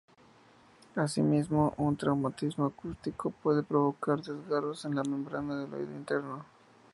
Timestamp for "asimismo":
0.95-1.75